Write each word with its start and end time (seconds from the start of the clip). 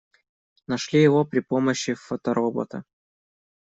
Нашли 0.67 1.03
его 1.03 1.25
при 1.25 1.41
помощи 1.41 1.93
фоторобота. 1.93 2.83